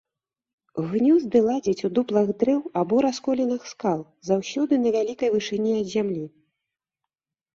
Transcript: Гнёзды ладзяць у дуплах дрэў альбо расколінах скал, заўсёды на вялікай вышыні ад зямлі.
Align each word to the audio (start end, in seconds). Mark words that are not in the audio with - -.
Гнёзды 0.91 1.41
ладзяць 1.47 1.85
у 1.89 1.89
дуплах 1.97 2.31
дрэў 2.43 2.61
альбо 2.81 3.01
расколінах 3.07 3.61
скал, 3.73 4.01
заўсёды 4.29 4.73
на 4.85 4.89
вялікай 4.95 5.29
вышыні 5.35 5.71
ад 5.83 5.87
зямлі. 5.95 6.25